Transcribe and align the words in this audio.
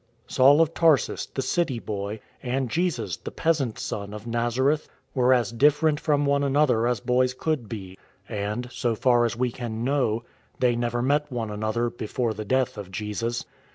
Saul 0.25 0.61
of 0.61 0.73
Tarsus, 0.73 1.27
the 1.27 1.43
city 1.43 1.77
boy, 1.77 2.21
and 2.41 2.71
Jesus, 2.71 3.17
the 3.17 3.29
peasant's 3.29 3.83
Son, 3.83 4.15
of 4.15 4.25
Nazareth, 4.25 4.89
were 5.13 5.31
as 5.31 5.51
different 5.51 5.99
from 5.99 6.25
one 6.25 6.43
another 6.43 6.87
as 6.87 6.99
boys 6.99 7.35
could 7.35 7.69
be. 7.69 7.99
And, 8.27 8.67
so 8.71 8.95
far 8.95 9.25
as 9.25 9.37
we 9.37 9.51
can 9.51 9.83
know, 9.83 10.23
they 10.57 10.75
never 10.75 11.03
met 11.03 11.31
one 11.31 11.51
another 11.51 11.91
before 11.91 12.33
the 12.33 12.45
death 12.45 12.79
of 12.79 12.89
Jesus. 12.89 13.45